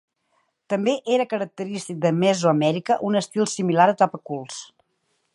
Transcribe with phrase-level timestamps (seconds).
[0.73, 4.57] També era característic de Mesoamèrica un estil similar de tapaculs.